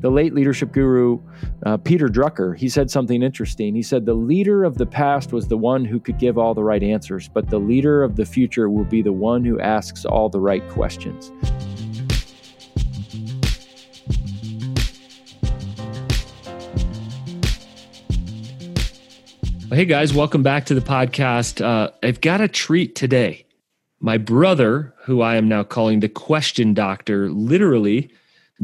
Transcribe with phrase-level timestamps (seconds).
[0.00, 1.18] the late leadership guru
[1.66, 3.74] uh, Peter Drucker, he said something interesting.
[3.74, 6.64] He said, The leader of the past was the one who could give all the
[6.64, 10.30] right answers, but the leader of the future will be the one who asks all
[10.30, 11.30] the right questions.
[19.70, 21.64] Hey guys, welcome back to the podcast.
[21.64, 23.46] Uh, I've got a treat today.
[24.00, 28.10] My brother, who I am now calling the question doctor, literally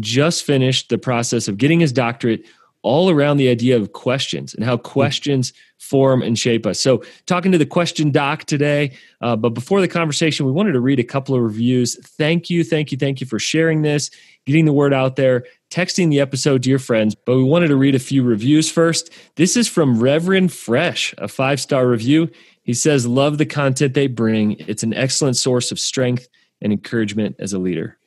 [0.00, 2.45] just finished the process of getting his doctorate
[2.82, 6.78] all around the idea of questions and how questions form and shape us.
[6.78, 8.92] So, talking to the question doc today.
[9.20, 11.98] Uh, but before the conversation, we wanted to read a couple of reviews.
[12.16, 14.10] Thank you, thank you, thank you for sharing this,
[14.45, 17.77] getting the word out there, texting the episode to your friends, but we wanted to
[17.77, 19.10] read a few reviews first.
[19.34, 22.30] This is from Reverend Fresh, a five star review.
[22.62, 24.56] He says, Love the content they bring.
[24.60, 26.28] It's an excellent source of strength
[26.62, 27.98] and encouragement as a leader.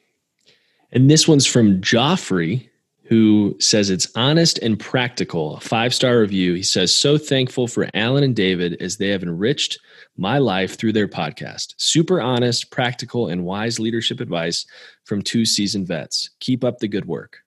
[0.91, 2.69] And this one's from Joffrey,
[3.03, 5.57] who says it's honest and practical.
[5.57, 6.53] A five star review.
[6.53, 9.79] He says, So thankful for Alan and David as they have enriched
[10.17, 11.73] my life through their podcast.
[11.77, 14.65] Super honest, practical, and wise leadership advice
[15.05, 16.29] from two seasoned vets.
[16.39, 17.39] Keep up the good work.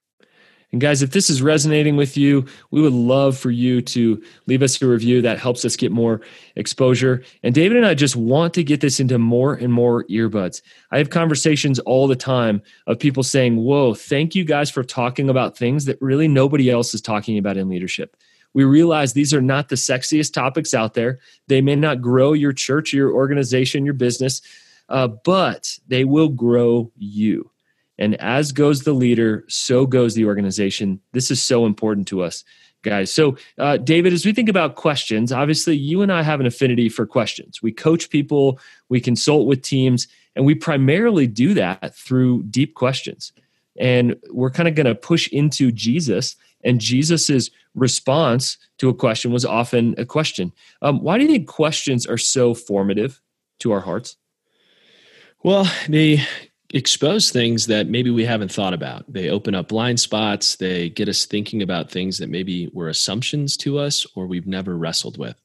[0.73, 4.62] And guys, if this is resonating with you, we would love for you to leave
[4.62, 6.23] us a review that helps us get more
[6.56, 7.23] exposure.
[7.42, 10.62] And David and I just want to get this into more and more earbuds.
[10.91, 15.29] I have conversations all the time of people saying, Whoa, thank you guys for talking
[15.29, 18.17] about things that really nobody else is talking about in leadership.
[18.55, 21.20] We realize these are not the sexiest topics out there.
[21.48, 24.41] They may not grow your church, your organization, your business,
[24.89, 27.52] uh, but they will grow you.
[28.03, 31.00] And as goes the leader, so goes the organization.
[31.12, 32.42] This is so important to us,
[32.83, 33.14] guys.
[33.14, 36.89] So, uh, David, as we think about questions, obviously you and I have an affinity
[36.89, 37.62] for questions.
[37.62, 38.58] We coach people,
[38.89, 43.33] we consult with teams, and we primarily do that through deep questions.
[43.78, 49.30] And we're kind of going to push into Jesus, and Jesus's response to a question
[49.30, 50.51] was often a question.
[50.83, 53.20] Um, why do you think questions are so formative
[53.61, 54.17] to our hearts?
[55.45, 56.27] Well, they
[56.73, 59.05] expose things that maybe we haven't thought about.
[59.13, 60.57] They open up blind spots.
[60.57, 64.77] They get us thinking about things that maybe were assumptions to us or we've never
[64.77, 65.41] wrestled with.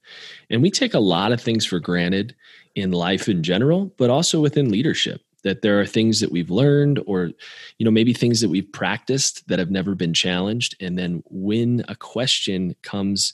[0.50, 2.36] And we take a lot of things for granted
[2.76, 7.02] in life in general, but also within leadership that there are things that we've learned
[7.06, 7.32] or
[7.78, 11.86] you know maybe things that we've practiced that have never been challenged and then when
[11.88, 13.34] a question comes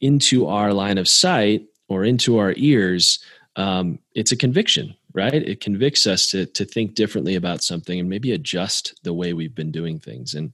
[0.00, 3.18] into our line of sight or into our ears
[3.56, 5.34] um, it's a conviction right?
[5.34, 9.54] It convicts us to to think differently about something and maybe adjust the way we've
[9.54, 10.34] been doing things.
[10.34, 10.52] And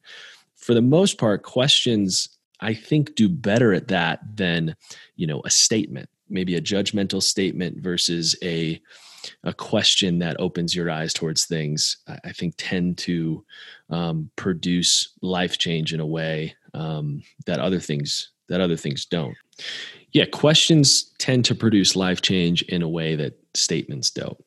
[0.57, 2.29] for the most part, questions
[2.61, 4.77] I think do better at that than
[5.17, 8.81] you know a statement, maybe a judgmental statement versus a
[9.43, 11.97] a question that opens your eyes towards things.
[12.07, 13.45] I think tend to
[13.91, 19.37] um, produce life change in a way um, that other things that other things don't.
[20.15, 24.43] Yeah, questions tend to produce life change in a way that statements don't.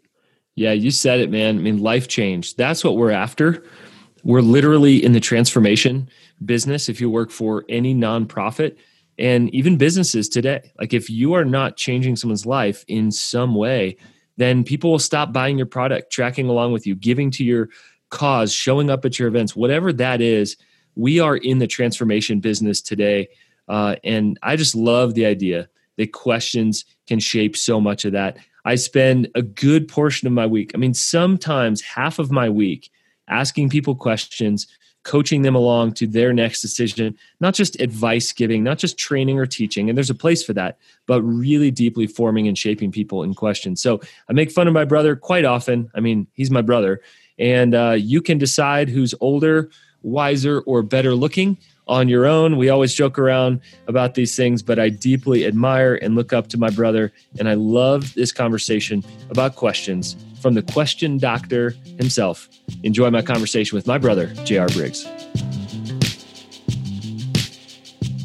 [0.56, 1.58] Yeah, you said it, man.
[1.58, 2.56] I mean, life change.
[2.56, 3.64] That's what we're after.
[4.24, 6.10] We're literally in the transformation
[6.46, 6.90] business.
[6.90, 8.78] If you work for any nonprofit
[9.20, 13.98] and even businesses today, like if you are not changing someone's life in some way,
[14.38, 17.70] then people will stop buying your product, tracking along with you, giving to your
[18.10, 20.56] cause, showing up at your events, whatever that is.
[20.96, 23.28] We are in the transformation business today.
[23.68, 28.38] Uh, and I just love the idea that questions can shape so much of that.
[28.66, 32.92] I spend a good portion of my week, I mean, sometimes half of my week,
[33.30, 34.68] asking people questions,
[35.04, 39.46] coaching them along to their next decision, not just advice giving, not just training or
[39.46, 43.34] teaching, and there's a place for that, but really deeply forming and shaping people in
[43.34, 43.82] questions.
[43.82, 45.90] So I make fun of my brother quite often.
[45.96, 47.02] I mean, he's my brother,
[47.40, 49.70] and uh, you can decide who's older,
[50.02, 51.58] wiser, or better looking
[51.88, 52.58] on your own.
[52.58, 56.58] We always joke around about these things, but I deeply admire and look up to
[56.58, 57.12] my brother.
[57.40, 62.50] And I love this conversation about questions from the question doctor himself.
[62.84, 64.68] Enjoy my conversation with my brother, J.R.
[64.70, 65.06] Briggs.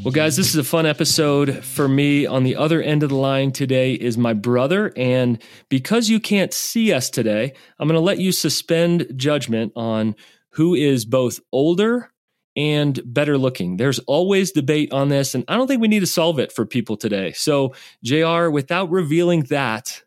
[0.04, 2.26] Well, guys, this is a fun episode for me.
[2.26, 4.92] On the other end of the line today is my brother.
[4.96, 10.16] And because you can't see us today, I'm going to let you suspend judgment on
[10.50, 12.11] who is both older
[12.56, 13.76] and better looking.
[13.76, 16.66] There's always debate on this, and I don't think we need to solve it for
[16.66, 17.32] people today.
[17.32, 20.02] So, JR, without revealing that,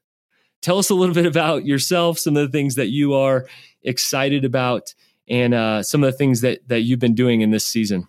[0.62, 3.47] tell us a little bit about yourself, some of the things that you are
[3.83, 4.94] excited about,
[5.27, 8.07] and uh, some of the things that, that you've been doing in this season.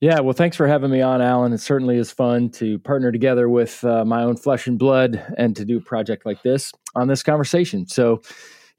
[0.00, 1.52] Yeah, well, thanks for having me on, Alan.
[1.52, 5.54] It certainly is fun to partner together with uh, my own flesh and blood and
[5.56, 7.86] to do a project like this on this conversation.
[7.86, 8.22] So,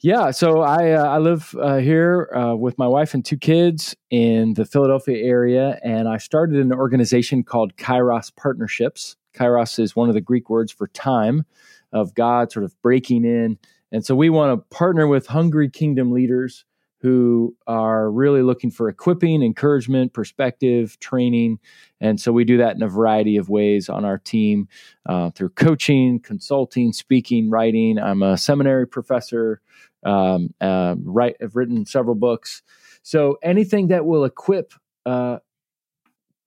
[0.04, 3.96] Yeah, so I uh, I live uh, here uh, with my wife and two kids
[4.10, 9.16] in the Philadelphia area, and I started an organization called Kairos Partnerships.
[9.36, 11.46] Kairos is one of the Greek words for time,
[11.94, 13.60] of God sort of breaking in,
[13.92, 16.66] and so we want to partner with hungry kingdom leaders
[17.02, 21.60] who are really looking for equipping, encouragement, perspective, training.
[22.00, 24.68] And so we do that in a variety of ways on our team
[25.08, 27.98] uh, through coaching, consulting, speaking, writing.
[27.98, 29.62] I'm a seminary professor,
[30.04, 32.62] um, uh, write, I've written several books.
[33.04, 34.74] So anything that will equip
[35.06, 35.40] uh,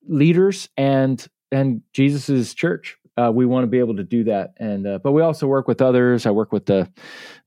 [0.07, 4.55] leaders and and Jesus's church uh, we want to be able to do that.
[4.59, 6.27] And uh, but we also work with others.
[6.27, 6.91] I work with the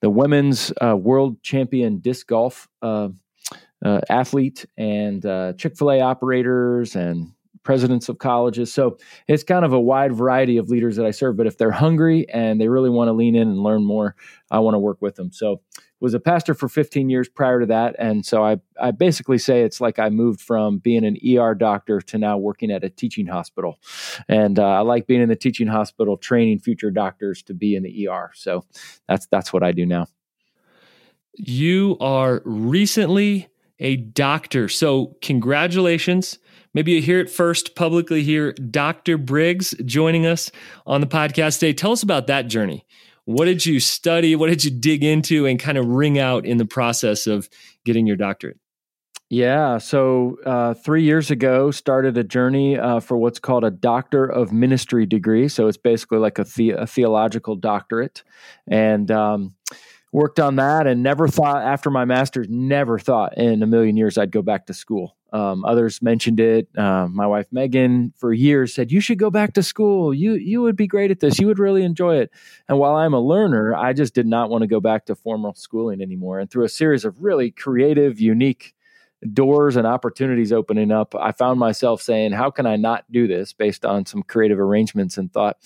[0.01, 3.10] the women's uh, world champion disc golf uh,
[3.83, 7.31] uh, athlete and uh, Chick fil A operators and
[7.63, 8.74] presidents of colleges.
[8.74, 11.36] So it's kind of a wide variety of leaders that I serve.
[11.36, 14.15] But if they're hungry and they really want to lean in and learn more,
[14.50, 15.33] I want to work with them.
[15.33, 15.62] So
[15.99, 17.95] was a pastor for 15 years prior to that.
[17.97, 22.01] And so I, I basically say it's like I moved from being an ER doctor
[22.01, 23.79] to now working at a teaching hospital.
[24.27, 27.83] And uh, I like being in the teaching hospital, training future doctors to be in
[27.83, 28.31] the ER.
[28.35, 28.65] So
[29.07, 30.07] that's, that's what I do now.
[31.33, 33.47] You are recently
[33.79, 34.69] a doctor.
[34.69, 36.39] So congratulations.
[36.73, 38.53] Maybe you hear it first publicly here.
[38.53, 39.17] Dr.
[39.17, 40.51] Briggs joining us
[40.85, 41.73] on the podcast today.
[41.73, 42.85] Tell us about that journey.
[43.27, 44.38] What did you study?
[44.38, 47.50] What did you dig into and kind of wring out in the process of
[47.83, 48.57] getting your doctorate?
[49.29, 54.24] Yeah, so uh, three years ago, started a journey uh, for what's called a Doctor
[54.25, 55.50] of Ministry degree.
[55.50, 58.24] So it's basically like a, the- a theological doctorate,
[58.65, 59.56] and um,
[60.13, 60.88] worked on that.
[60.88, 64.68] And never thought after my master's, never thought in a million years I'd go back
[64.68, 65.16] to school.
[65.38, 66.68] Um, others mentioned it.
[66.75, 70.13] Uh, my wife Megan, for years, said you should go back to school.
[70.13, 71.38] You you would be great at this.
[71.39, 72.31] You would really enjoy it.
[72.68, 75.54] And while I'm a learner, I just did not want to go back to formal
[75.54, 76.39] schooling anymore.
[76.39, 78.74] And through a series of really creative, unique
[79.33, 83.53] doors and opportunities opening up, I found myself saying, How can I not do this
[83.53, 85.17] based on some creative arrangements?
[85.17, 85.57] And thought,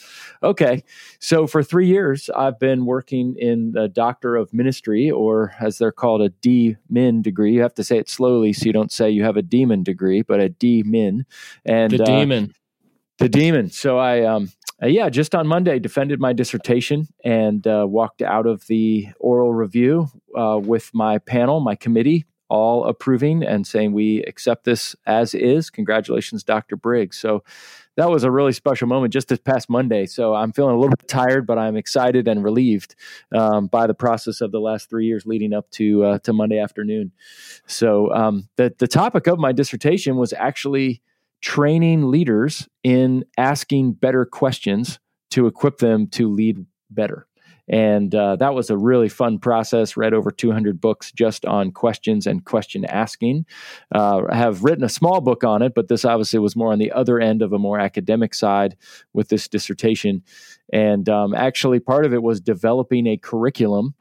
[0.41, 0.83] okay.
[1.19, 5.91] So for three years, I've been working in the Doctor of Ministry, or as they're
[5.91, 7.53] called, a D Min degree.
[7.53, 10.21] You have to say it slowly so you don't say you have a demon degree,
[10.21, 11.25] but a D Min.
[11.65, 12.53] And the uh, demon.
[13.17, 13.69] The demon.
[13.69, 14.51] So I, um,
[14.81, 19.53] uh, yeah, just on Monday, defended my dissertation and uh, walked out of the oral
[19.53, 25.33] review uh, with my panel, my committee, all approving and saying we accept this as
[25.33, 25.69] is.
[25.69, 26.75] Congratulations, Dr.
[26.75, 27.17] Briggs.
[27.17, 27.45] So
[27.95, 30.05] that was a really special moment just this past Monday.
[30.05, 32.95] So I'm feeling a little bit tired, but I'm excited and relieved
[33.33, 36.59] um, by the process of the last three years leading up to uh, to Monday
[36.59, 37.13] afternoon.
[37.67, 41.01] So um, the the topic of my dissertation was actually
[41.39, 44.99] training leaders in asking better questions
[45.31, 47.27] to equip them to lead better.
[47.71, 49.95] And uh, that was a really fun process.
[49.95, 53.45] Read over 200 books just on questions and question asking.
[53.95, 56.91] Uh, have written a small book on it, but this obviously was more on the
[56.91, 58.75] other end of a more academic side
[59.13, 60.21] with this dissertation.
[60.73, 63.95] And um, actually, part of it was developing a curriculum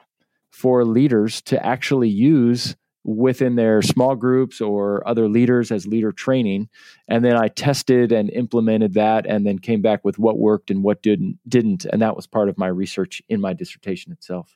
[0.51, 6.69] for leaders to actually use within their small groups or other leaders as leader training.
[7.07, 10.83] And then i tested and implemented that and then came back with what worked and
[10.83, 11.85] what didn't didn't.
[11.85, 14.55] And that was part of my research in my dissertation itself.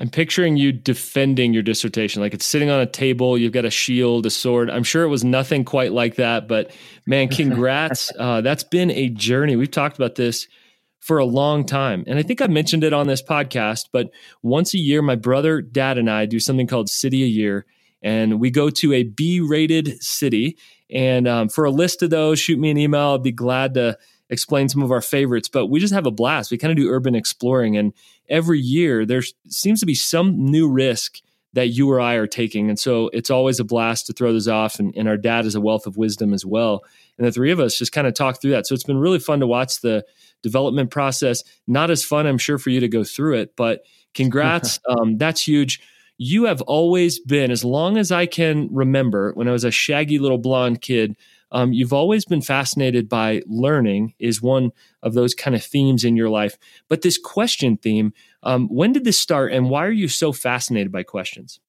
[0.00, 3.70] I'm picturing you defending your dissertation like it's sitting on a table you've got a
[3.70, 4.70] shield a sword.
[4.70, 6.72] I'm sure it was nothing quite like that but
[7.06, 8.12] man congrats.
[8.18, 9.56] Uh, that's been a journey.
[9.56, 10.48] We've talked about this
[11.00, 12.04] for a long time.
[12.06, 14.10] And I think I mentioned it on this podcast, but
[14.42, 17.66] once a year, my brother, dad, and I do something called City a Year.
[18.02, 20.56] And we go to a B rated city.
[20.90, 23.14] And um, for a list of those, shoot me an email.
[23.14, 23.98] I'd be glad to
[24.30, 25.48] explain some of our favorites.
[25.48, 26.50] But we just have a blast.
[26.50, 27.76] We kind of do urban exploring.
[27.76, 27.92] And
[28.28, 31.18] every year, there seems to be some new risk
[31.54, 32.68] that you or I are taking.
[32.68, 34.78] And so it's always a blast to throw those off.
[34.78, 36.84] And, and our dad is a wealth of wisdom as well.
[37.16, 38.66] And the three of us just kind of talk through that.
[38.66, 40.04] So it's been really fun to watch the
[40.42, 41.42] development process.
[41.66, 43.82] Not as fun, I'm sure, for you to go through it, but
[44.14, 44.80] congrats.
[44.88, 45.80] um, that's huge.
[46.16, 50.18] You have always been, as long as I can remember, when I was a shaggy
[50.18, 51.16] little blonde kid,
[51.50, 56.16] um, you've always been fascinated by learning, is one of those kind of themes in
[56.16, 56.58] your life.
[56.88, 60.92] But this question theme, um, when did this start and why are you so fascinated
[60.92, 61.60] by questions?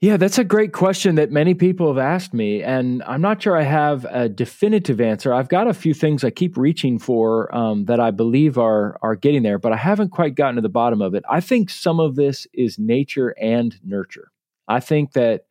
[0.00, 3.56] Yeah, that's a great question that many people have asked me, and I'm not sure
[3.56, 5.34] I have a definitive answer.
[5.34, 9.16] I've got a few things I keep reaching for um, that I believe are are
[9.16, 11.24] getting there, but I haven't quite gotten to the bottom of it.
[11.28, 14.30] I think some of this is nature and nurture.
[14.68, 15.46] I think that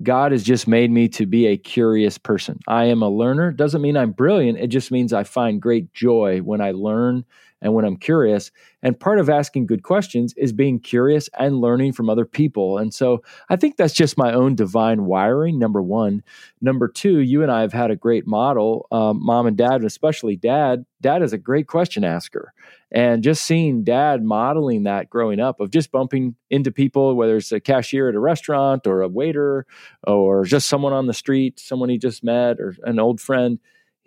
[0.00, 2.60] God has just made me to be a curious person.
[2.68, 3.50] I am a learner.
[3.50, 4.58] Doesn't mean I'm brilliant.
[4.58, 7.24] It just means I find great joy when I learn
[7.60, 8.50] and when I'm curious.
[8.82, 12.78] And part of asking good questions is being curious and learning from other people.
[12.78, 16.22] And so I think that's just my own divine wiring, number one.
[16.60, 19.84] Number two, you and I have had a great model, um, mom and dad, and
[19.84, 20.84] especially dad.
[21.00, 22.52] Dad is a great question asker.
[22.90, 27.52] And just seeing dad modeling that growing up of just bumping into people, whether it's
[27.52, 29.66] a cashier at a restaurant or a waiter
[30.06, 33.58] or just someone on the street, someone he just met or an old friend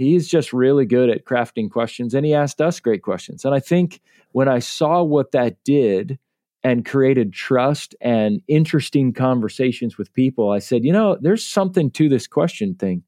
[0.01, 3.60] he's just really good at crafting questions and he asked us great questions and i
[3.60, 6.17] think when i saw what that did
[6.63, 12.10] and created trust and interesting conversations with people i said you know there's something to
[12.10, 13.03] this question thing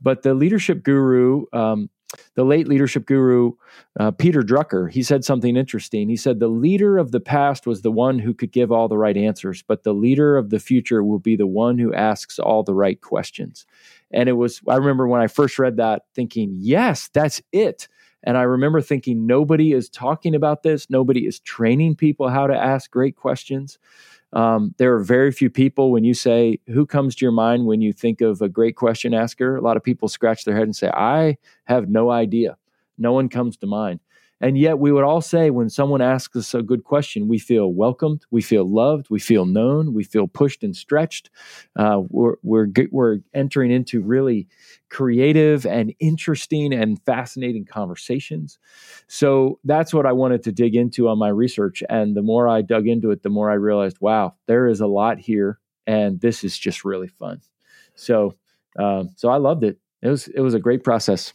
[0.00, 1.88] but the leadership guru um,
[2.34, 3.52] the late leadership guru
[3.98, 6.08] uh, Peter Drucker, he said something interesting.
[6.08, 8.98] He said, The leader of the past was the one who could give all the
[8.98, 12.62] right answers, but the leader of the future will be the one who asks all
[12.62, 13.66] the right questions.
[14.12, 17.88] And it was, I remember when I first read that thinking, Yes, that's it.
[18.24, 20.88] And I remember thinking, nobody is talking about this.
[20.88, 23.78] Nobody is training people how to ask great questions.
[24.32, 27.80] Um, there are very few people when you say, Who comes to your mind when
[27.80, 29.56] you think of a great question asker?
[29.56, 32.56] A lot of people scratch their head and say, I have no idea.
[32.98, 34.00] No one comes to mind.
[34.42, 37.72] And yet, we would all say when someone asks us a good question, we feel
[37.72, 41.30] welcomed, we feel loved, we feel known, we feel pushed and stretched.
[41.76, 44.48] Uh, we're, we're, we're entering into really
[44.90, 48.58] creative and interesting and fascinating conversations.
[49.06, 51.84] So that's what I wanted to dig into on my research.
[51.88, 54.88] And the more I dug into it, the more I realized, wow, there is a
[54.88, 57.40] lot here, and this is just really fun.
[57.94, 58.34] So,
[58.76, 59.78] um, so I loved it.
[60.02, 61.32] It was it was a great process.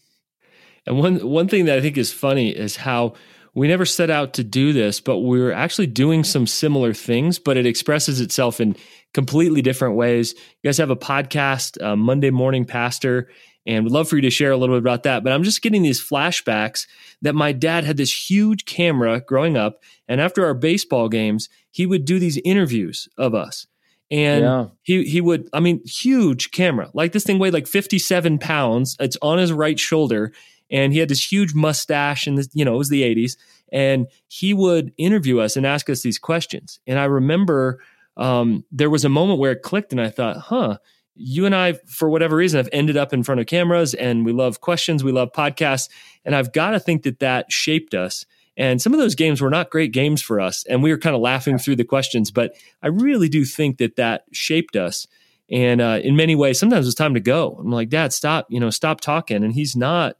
[0.87, 3.13] And one one thing that I think is funny is how
[3.53, 7.57] we never set out to do this, but we're actually doing some similar things, but
[7.57, 8.75] it expresses itself in
[9.13, 10.35] completely different ways.
[10.35, 13.29] You guys have a podcast, uh, Monday Morning Pastor,
[13.65, 15.23] and would love for you to share a little bit about that.
[15.23, 16.85] But I'm just getting these flashbacks
[17.23, 21.85] that my dad had this huge camera growing up, and after our baseball games, he
[21.85, 23.65] would do these interviews of us.
[24.11, 24.65] And yeah.
[24.83, 26.91] he he would, I mean, huge camera.
[26.93, 28.95] Like this thing weighed like 57 pounds.
[28.99, 30.31] It's on his right shoulder
[30.69, 33.37] and he had this huge mustache and this, you know it was the 80s
[33.71, 36.79] and he would interview us and ask us these questions.
[36.87, 37.79] And i remember
[38.15, 40.77] um, there was a moment where it clicked and i thought huh
[41.17, 44.31] you and i for whatever reason have ended up in front of cameras and we
[44.31, 45.89] love questions we love podcasts.
[46.25, 48.25] And i've got to think that that shaped us.
[48.59, 50.65] And some of those games were not great games for us.
[50.67, 53.95] And we were kind of laughing through the questions but i really do think that
[53.95, 55.07] that shaped us.
[55.49, 57.57] And uh, in many ways sometimes it's time to go.
[57.59, 59.43] I'm like dad stop you know stop talking.
[59.43, 60.17] And he's not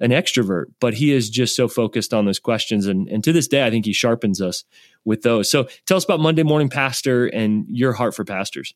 [0.00, 2.86] an extrovert, but he is just so focused on those questions.
[2.86, 4.64] And, and to this day, I think he sharpens us
[5.04, 5.50] with those.
[5.50, 8.74] So tell us about Monday Morning Pastor and your heart for pastors.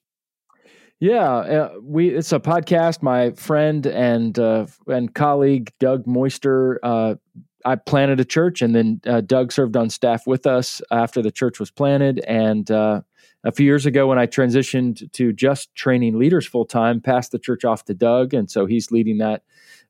[1.00, 3.02] Yeah, uh, we it's a podcast.
[3.02, 6.78] My friend and uh, and colleague Doug Moister.
[6.82, 7.16] Uh,
[7.64, 11.32] I planted a church, and then uh, Doug served on staff with us after the
[11.32, 12.20] church was planted.
[12.28, 13.00] And uh,
[13.42, 17.38] a few years ago, when I transitioned to just training leaders full time, passed the
[17.38, 19.42] church off to Doug, and so he's leading that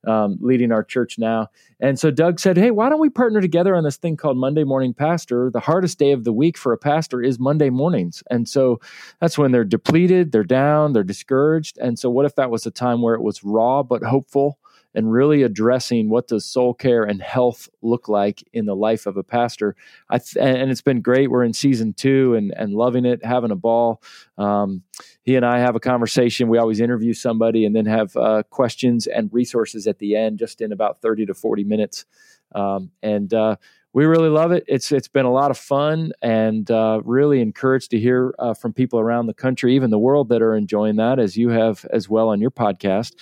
[0.06, 1.48] um, leading our church now.
[1.80, 4.64] And so Doug said, Hey, why don't we partner together on this thing called Monday
[4.64, 5.50] Morning Pastor?
[5.50, 8.22] The hardest day of the week for a pastor is Monday mornings.
[8.30, 8.80] And so
[9.20, 11.78] that's when they're depleted, they're down, they're discouraged.
[11.78, 14.58] And so, what if that was a time where it was raw but hopeful?
[14.94, 19.16] And really addressing what does soul care and health look like in the life of
[19.16, 19.74] a pastor.
[20.10, 21.30] Th- and it's been great.
[21.30, 24.02] We're in season two and, and loving it, having a ball.
[24.38, 24.82] Um,
[25.22, 26.48] he and I have a conversation.
[26.48, 30.60] We always interview somebody and then have uh, questions and resources at the end, just
[30.60, 32.04] in about 30 to 40 minutes.
[32.54, 33.56] Um, and uh,
[33.94, 34.64] we really love it.
[34.66, 38.72] It's it's been a lot of fun and uh, really encouraged to hear uh, from
[38.72, 42.08] people around the country, even the world, that are enjoying that as you have as
[42.08, 43.14] well on your podcast.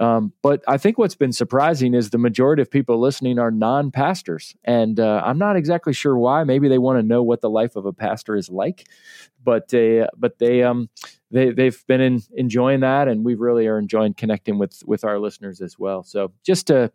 [0.00, 4.54] Um, but I think what's been surprising is the majority of people listening are non-pastors,
[4.62, 6.44] and uh, I'm not exactly sure why.
[6.44, 8.86] Maybe they want to know what the life of a pastor is like,
[9.42, 10.88] but they but they um
[11.32, 15.18] they they've been in, enjoying that, and we really are enjoying connecting with with our
[15.18, 16.04] listeners as well.
[16.04, 16.92] So just to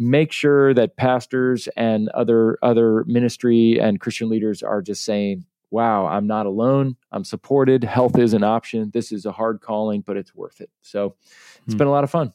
[0.00, 6.06] make sure that pastors and other other ministry and Christian leaders are just saying, "Wow,
[6.06, 6.96] I'm not alone.
[7.12, 7.84] I'm supported.
[7.84, 8.90] Health is an option.
[8.92, 11.14] This is a hard calling, but it's worth it." So,
[11.64, 11.78] it's hmm.
[11.78, 12.32] been a lot of fun.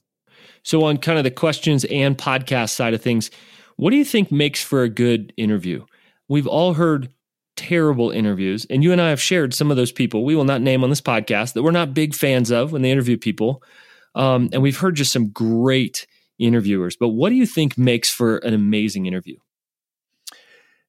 [0.61, 3.31] So, on kind of the questions and podcast side of things,
[3.77, 5.85] what do you think makes for a good interview?
[6.27, 7.09] We've all heard
[7.55, 10.23] terrible interviews, and you and I have shared some of those people.
[10.23, 12.91] We will not name on this podcast that we're not big fans of when they
[12.91, 13.63] interview people.
[14.13, 16.07] Um, and we've heard just some great
[16.39, 16.97] interviewers.
[16.97, 19.37] But what do you think makes for an amazing interview?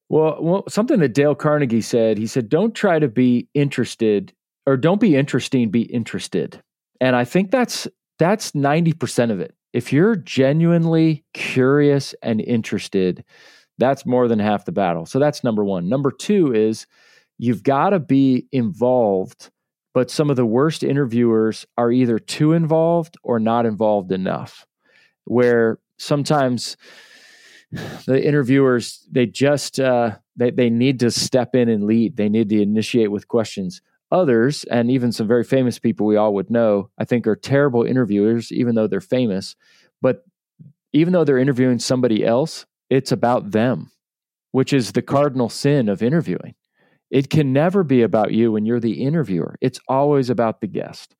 [0.09, 4.33] Well, well, something that Dale Carnegie said, he said, don't try to be interested
[4.67, 6.62] or don't be interesting, be interested.
[7.00, 7.88] And I think that's
[8.19, 9.55] that's 90% of it.
[9.73, 13.25] If you're genuinely curious and interested,
[13.79, 15.07] That's more than half the battle.
[15.07, 15.88] So that's number one.
[15.88, 16.87] Number two is
[17.38, 19.50] you've got to be involved,
[19.95, 24.67] but some of the worst interviewers are either too involved or not involved enough,
[25.26, 26.76] where sometimes
[28.06, 32.16] the interviewers they just uh, they, they need to step in and lead.
[32.16, 33.83] They need to initiate with questions.
[34.12, 37.83] Others and even some very famous people we all would know i think are terrible
[37.83, 39.56] interviewers even though they're famous.
[40.00, 40.25] But
[40.92, 43.90] even though they're interviewing somebody else it's about them
[44.52, 46.54] which is the cardinal sin of interviewing.
[47.11, 49.56] It can never be about you when you're the interviewer.
[49.61, 51.14] It's always about the guest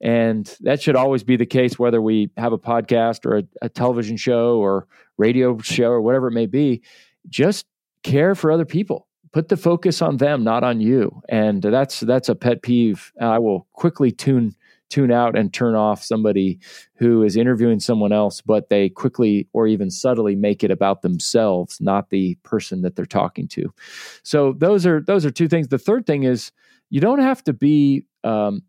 [0.00, 3.68] and that should always be the case, whether we have a podcast or a, a,
[3.68, 4.86] television show or
[5.18, 6.82] radio show or whatever it may be.
[7.28, 7.66] Just
[8.02, 9.06] care for other people.
[9.32, 11.20] Put the focus on them, not on you.
[11.28, 13.12] And that's that's a pet peeve.
[13.20, 14.56] I will quickly tune
[14.88, 16.58] tune out and turn off somebody
[16.96, 21.80] who is interviewing someone else, but they quickly or even subtly make it about themselves,
[21.80, 23.72] not the person that they're talking to.
[24.24, 25.68] So those are those are two things.
[25.68, 26.50] The third thing is
[26.88, 28.62] you don't have to be um,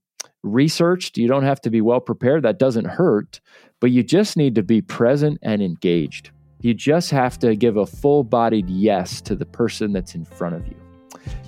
[0.44, 1.18] researched.
[1.18, 2.44] You don't have to be well prepared.
[2.44, 3.40] That doesn't hurt,
[3.80, 6.32] but you just need to be present and engaged.
[6.62, 10.56] You just have to give a full bodied yes to the person that's in front
[10.56, 10.76] of you.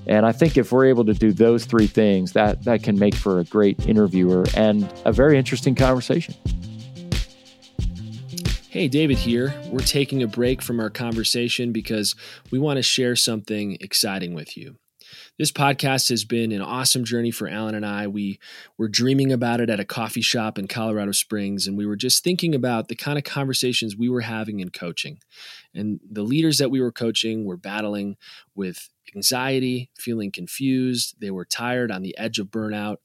[0.08, 3.16] And I think if we're able to do those three things, that, that can make
[3.16, 6.36] for a great interviewer and a very interesting conversation.
[8.70, 9.54] Hey, David here.
[9.68, 12.16] We're taking a break from our conversation because
[12.50, 14.78] we want to share something exciting with you.
[15.40, 18.06] This podcast has been an awesome journey for Alan and I.
[18.06, 18.40] We
[18.78, 22.24] were dreaming about it at a coffee shop in Colorado Springs, and we were just
[22.24, 25.18] thinking about the kind of conversations we were having in coaching.
[25.74, 28.16] And the leaders that we were coaching were battling
[28.54, 31.16] with anxiety, feeling confused.
[31.20, 32.98] They were tired on the edge of burnout,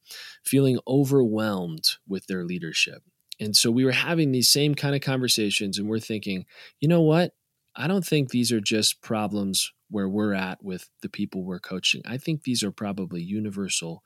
[0.44, 3.02] feeling overwhelmed with their leadership.
[3.40, 6.44] And so we were having these same kind of conversations, and we're thinking,
[6.78, 7.32] you know what?
[7.75, 12.02] I don't think these are just problems where we're at with the people we're coaching.
[12.07, 14.02] I think these are probably universal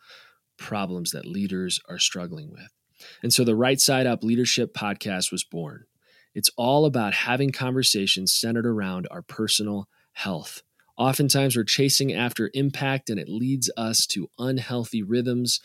[0.58, 2.68] problems that leaders are struggling with.
[3.22, 5.84] And so the Right Side Up Leadership podcast was born.
[6.34, 10.62] It's all about having conversations centered around our personal health.
[10.96, 15.60] Oftentimes, we're chasing after impact, and it leads us to unhealthy rhythms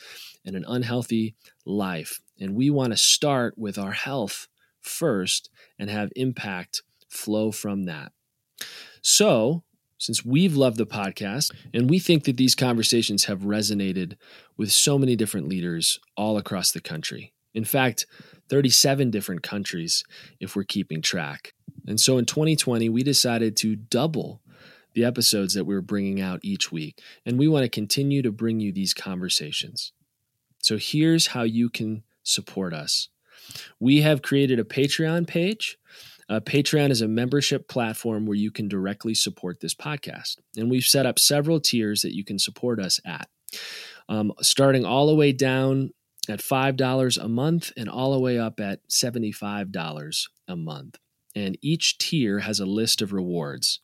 [0.45, 2.21] and an unhealthy life.
[2.39, 4.47] And we want to start with our health
[4.81, 8.13] first and have impact flow from that.
[9.01, 9.63] So,
[9.97, 14.15] since we've loved the podcast and we think that these conversations have resonated
[14.55, 17.33] with so many different leaders all across the country.
[17.53, 18.05] In fact,
[18.49, 20.03] 37 different countries
[20.39, 21.53] if we're keeping track.
[21.87, 24.41] And so in 2020, we decided to double
[24.93, 27.01] the episodes that we we're bringing out each week.
[27.25, 29.91] And we want to continue to bring you these conversations.
[30.59, 33.09] So here's how you can support us.
[33.79, 35.77] We have created a Patreon page
[36.29, 40.37] uh, Patreon is a membership platform where you can directly support this podcast.
[40.55, 43.29] And we've set up several tiers that you can support us at,
[44.09, 45.91] um, starting all the way down
[46.29, 50.97] at $5 a month and all the way up at $75 a month.
[51.35, 53.79] And each tier has a list of rewards.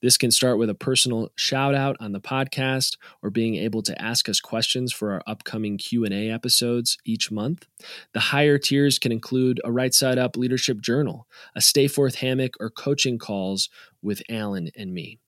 [0.00, 4.00] This can start with a personal shout out on the podcast or being able to
[4.00, 7.66] ask us questions for our upcoming Q&A episodes each month.
[8.14, 12.54] The higher tiers can include a right side up leadership journal, a stay forth hammock
[12.60, 13.68] or coaching calls
[14.00, 15.18] with Alan and me.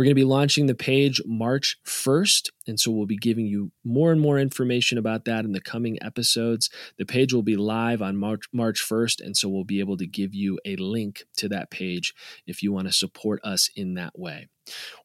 [0.00, 3.70] We're going to be launching the page March 1st, and so we'll be giving you
[3.84, 6.70] more and more information about that in the coming episodes.
[6.96, 10.06] The page will be live on March, March 1st, and so we'll be able to
[10.06, 12.14] give you a link to that page
[12.46, 14.48] if you want to support us in that way.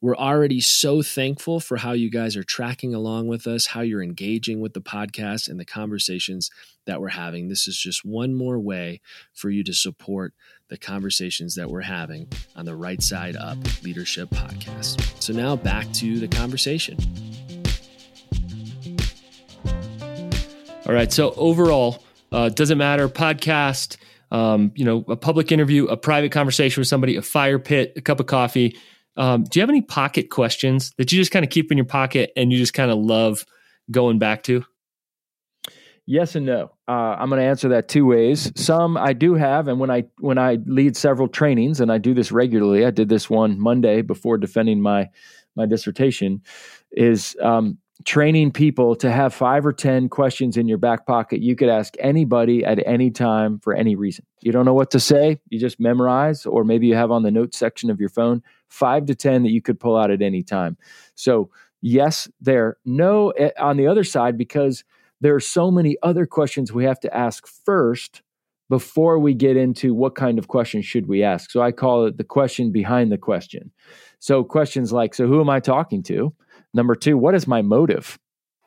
[0.02, 4.04] We're already so thankful for how you guys are tracking along with us, how you're
[4.04, 6.50] engaging with the podcast and the conversations
[6.86, 7.48] that we're having.
[7.48, 9.02] This is just one more way
[9.34, 10.34] for you to support
[10.70, 15.22] the conversations that we're having on the Right Side Up Leadership Podcast.
[15.22, 16.98] So now back to the conversation.
[20.86, 21.12] All right.
[21.12, 23.98] So overall, uh, doesn't matter podcast,
[24.32, 28.02] um, you know, a public interview, a private conversation with somebody, a fire pit, a
[28.02, 28.78] cup of coffee.
[29.18, 31.86] Um, do you have any pocket questions that you just kind of keep in your
[31.86, 33.46] pocket and you just kind of love
[33.92, 34.66] going back to?
[36.08, 36.72] Yes and no.
[36.88, 38.52] Uh, I'm going to answer that two ways.
[38.56, 42.14] Some I do have, and when I when I lead several trainings, and I do
[42.14, 42.86] this regularly.
[42.86, 45.10] I did this one Monday before defending my
[45.56, 46.44] my dissertation.
[46.92, 51.42] Is um, training people to have five or ten questions in your back pocket.
[51.42, 54.26] You could ask anybody at any time for any reason.
[54.42, 57.32] You don't know what to say, you just memorize, or maybe you have on the
[57.32, 60.44] notes section of your phone five to ten that you could pull out at any
[60.44, 60.78] time.
[61.16, 61.50] So
[61.82, 62.78] yes, there.
[62.86, 64.84] No, eh, on the other side because
[65.22, 68.22] there are so many other questions we have to ask first
[68.70, 71.52] before we get into what kind of question should we ask.
[71.52, 73.72] So I call it the question behind the question.
[74.20, 76.34] So questions like, so who am I talking to?
[76.74, 78.18] Number two, what is my motive?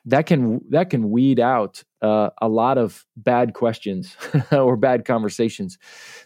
[0.05, 4.15] That can that can weed out uh, a lot of bad questions
[4.51, 5.77] or bad conversations.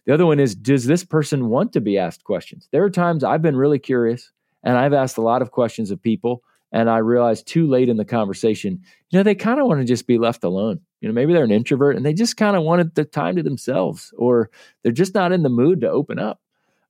[0.05, 2.69] The other one is, does this person want to be asked questions?
[2.71, 4.31] There are times I've been really curious
[4.63, 7.97] and I've asked a lot of questions of people, and I realized too late in
[7.97, 10.79] the conversation, you know, they kind of want to just be left alone.
[11.01, 13.43] You know, maybe they're an introvert and they just kind of wanted the time to
[13.43, 14.49] themselves, or
[14.81, 16.39] they're just not in the mood to open up.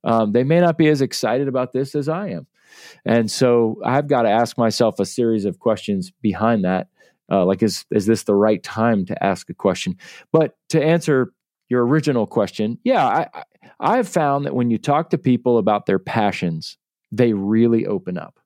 [0.04, 2.48] Um, they may not be as excited about this as I am.
[3.06, 6.88] And so I've got to ask myself a series of questions behind that.
[7.32, 9.98] Uh, like, is, is this the right time to ask a question?
[10.32, 11.34] But to answer
[11.70, 13.44] your original question, yeah, I,
[13.80, 16.78] I have found that when you talk to people about their passions,
[17.12, 18.40] they really open up.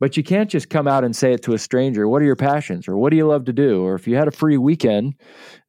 [0.00, 2.08] But you can't just come out and say it to a stranger.
[2.08, 2.88] What are your passions?
[2.88, 3.82] Or what do you love to do?
[3.82, 5.14] Or if you had a free weekend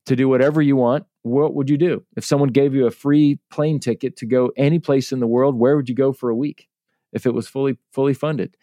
[0.07, 2.03] to do whatever you want, what would you do?
[2.17, 5.55] If someone gave you a free plane ticket to go any place in the world,
[5.55, 6.67] where would you go for a week
[7.15, 8.55] if it was fully fully funded?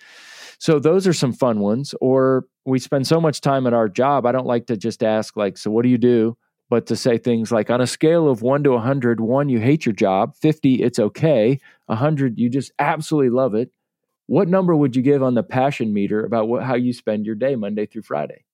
[0.59, 1.95] So those are some fun ones.
[2.01, 5.37] Or we spend so much time at our job, I don't like to just ask
[5.37, 6.37] like, so what do you do?
[6.71, 9.85] But to say things like on a scale of one to 100, one, you hate
[9.85, 13.73] your job, 50, it's okay, 100, you just absolutely love it
[14.27, 17.35] what number would you give on the passion meter about what, how you spend your
[17.35, 18.45] day Monday through Friday?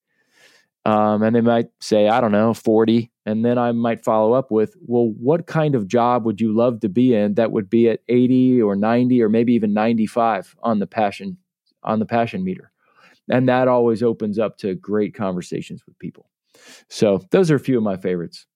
[0.85, 3.13] Um, and they might say, I don't know, 40.
[3.29, 6.81] And then I might follow up with, well, what kind of job would you love
[6.81, 10.79] to be in that would be at 80 or 90 or maybe even 95 on
[10.79, 11.37] the passion
[11.83, 12.73] on the passion meter?
[13.29, 16.31] And that always opens up to great conversations with people.
[16.89, 18.47] So those are a few of my favorites.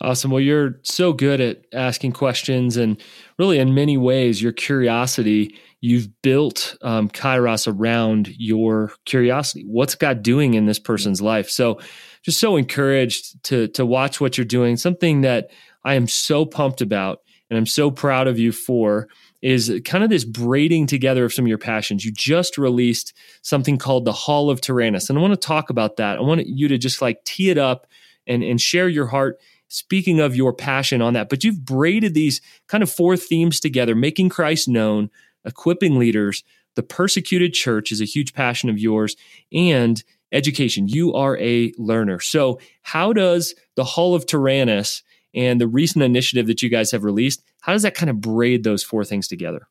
[0.00, 0.32] Awesome.
[0.32, 3.00] Well, you're so good at asking questions, and
[3.38, 10.22] really, in many ways, your curiosity you've built um, kairos around your curiosity what's god
[10.22, 11.78] doing in this person's life so
[12.22, 14.76] just so encouraged to to watch what you're doing.
[14.76, 15.50] Something that
[15.84, 19.08] i am so pumped about and i'm so proud of you for
[19.42, 22.04] is kind of this braiding together of some of your passions.
[22.04, 25.96] You just released something called the hall of tyrannus and i want to talk about
[25.96, 26.18] that.
[26.18, 27.86] I want you to just like tee it up
[28.26, 31.30] and and share your heart speaking of your passion on that.
[31.30, 35.10] But you've braided these kind of four themes together making christ known
[35.44, 36.44] equipping leaders.
[36.74, 39.16] The persecuted church is a huge passion of yours,
[39.52, 40.02] and
[40.32, 40.88] education.
[40.88, 42.20] You are a learner.
[42.20, 45.02] So, how does the Hall of Tyrannus
[45.34, 48.64] and the recent initiative that you guys have released, how does that kind of braid
[48.64, 49.68] those four things together?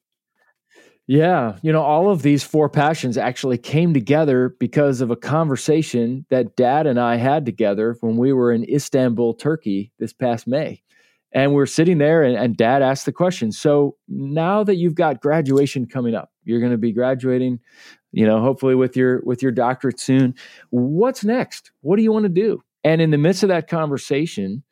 [1.07, 6.25] Yeah, you know, all of these four passions actually came together because of a conversation
[6.29, 10.83] that dad and I had together when we were in Istanbul, Turkey this past May.
[11.33, 15.21] And we're sitting there, and, and dad asked the question So now that you've got
[15.21, 17.59] graduation coming up, you're going to be graduating,
[18.11, 20.35] you know, hopefully with your with your doctorate soon.
[20.69, 21.71] What's next?
[21.81, 22.61] What do you want to do?
[22.83, 24.63] And in the midst of that conversation,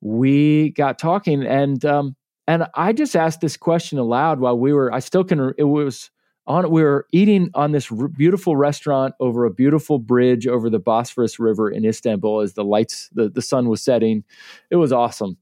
[0.00, 2.16] we got talking, and um,
[2.46, 4.92] and I just asked this question aloud while we were.
[4.92, 5.52] I still can.
[5.58, 6.10] It was
[6.46, 6.70] on.
[6.70, 11.38] We were eating on this r- beautiful restaurant over a beautiful bridge over the Bosphorus
[11.38, 14.24] River in Istanbul as the lights, the the sun was setting.
[14.70, 15.36] It was awesome.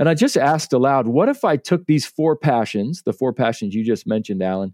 [0.00, 3.74] And I just asked aloud, what if I took these four passions, the four passions
[3.74, 4.72] you just mentioned, Alan?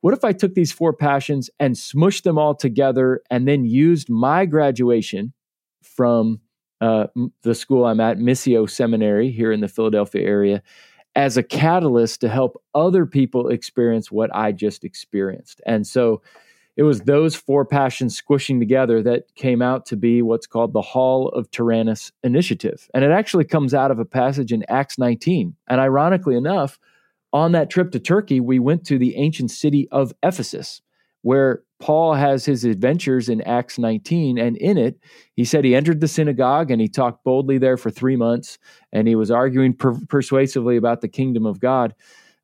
[0.00, 4.08] What if I took these four passions and smushed them all together and then used
[4.08, 5.32] my graduation
[5.82, 6.40] from
[6.80, 7.08] uh,
[7.42, 10.62] the school I'm at, Missio Seminary here in the Philadelphia area,
[11.16, 15.60] as a catalyst to help other people experience what I just experienced?
[15.66, 16.22] And so
[16.80, 20.80] it was those four passions squishing together that came out to be what's called the
[20.80, 22.88] Hall of Tyrannus initiative.
[22.94, 25.54] And it actually comes out of a passage in Acts 19.
[25.68, 26.78] And ironically enough,
[27.34, 30.80] on that trip to Turkey, we went to the ancient city of Ephesus,
[31.20, 34.38] where Paul has his adventures in Acts 19.
[34.38, 34.98] And in it,
[35.34, 38.56] he said he entered the synagogue and he talked boldly there for three months
[38.90, 41.94] and he was arguing per- persuasively about the kingdom of God.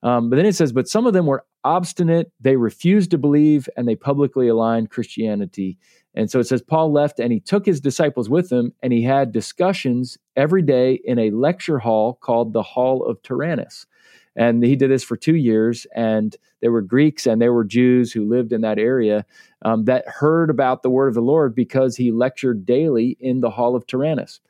[0.02, 3.68] Um, but then it says, but some of them were obstinate, they refused to believe,
[3.76, 5.78] and they publicly aligned Christianity.
[6.14, 9.02] And so it says Paul left and he took his disciples with him, and he
[9.02, 13.86] had discussions every day in a lecture hall called the Hall of Tyrannus.
[14.36, 18.12] And he did this for two years, and there were Greeks and there were Jews
[18.12, 19.24] who lived in that area
[19.62, 23.50] um, that heard about the word of the Lord because he lectured daily in the
[23.50, 24.40] Hall of Tyrannus.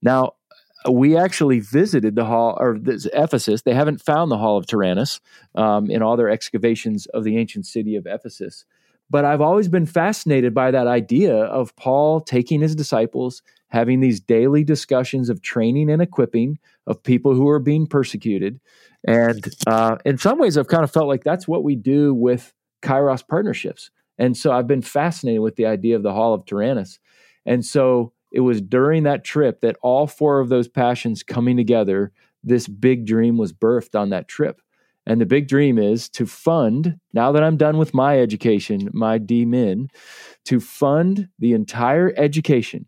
[0.00, 0.34] Now,
[0.90, 3.62] we actually visited the hall or this, Ephesus.
[3.62, 5.20] They haven't found the hall of Tyrannus
[5.54, 8.64] um, in all their excavations of the ancient city of Ephesus.
[9.10, 14.20] But I've always been fascinated by that idea of Paul taking his disciples, having these
[14.20, 18.58] daily discussions of training and equipping of people who are being persecuted.
[19.06, 22.54] And uh, in some ways, I've kind of felt like that's what we do with
[22.82, 23.90] Kairos partnerships.
[24.18, 26.98] And so I've been fascinated with the idea of the Hall of Tyrannus.
[27.44, 32.12] And so it was during that trip that all four of those passions coming together,
[32.42, 34.60] this big dream was birthed on that trip.
[35.04, 39.18] And the big dream is to fund, now that I'm done with my education, my
[39.18, 39.88] DMin,
[40.44, 42.86] to fund the entire education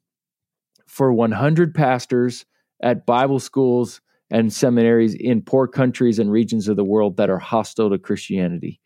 [0.86, 2.46] for 100 pastors
[2.82, 7.38] at Bible schools and seminaries in poor countries and regions of the world that are
[7.38, 8.80] hostile to Christianity.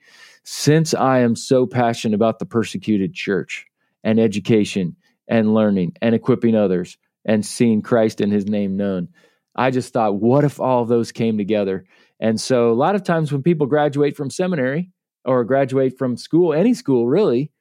[0.45, 3.67] Since I am so passionate about the persecuted church
[4.03, 4.97] and education
[5.29, 9.09] and learning and equipping others and seeing Christ and his name known,
[9.55, 11.85] I just thought, what if all of those came together?
[12.21, 14.91] And so a lot of times when people graduate from seminary
[15.25, 17.53] or graduate from school, any school really,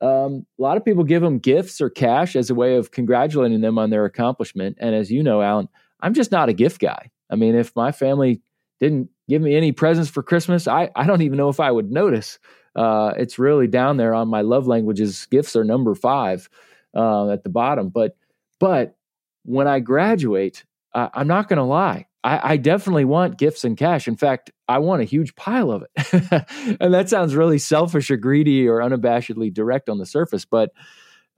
[0.00, 3.60] um, a lot of people give them gifts or cash as a way of congratulating
[3.60, 4.76] them on their accomplishment.
[4.80, 5.68] And as you know, Alan,
[6.00, 7.10] I'm just not a gift guy.
[7.30, 8.42] I mean, if my family
[8.80, 11.90] didn't give me any presents for Christmas, I, I don't even know if I would
[11.90, 12.38] notice.
[12.76, 15.26] Uh, it's really down there on my love languages.
[15.30, 16.50] Gifts are number five
[16.94, 17.88] uh, at the bottom.
[17.88, 18.16] But
[18.60, 18.96] but
[19.44, 22.06] when I graduate, uh, I'm not going to lie.
[22.22, 24.08] I, I, definitely want gifts and cash.
[24.08, 26.76] In fact, I want a huge pile of it.
[26.80, 30.46] and that sounds really selfish or greedy or unabashedly direct on the surface.
[30.46, 30.70] But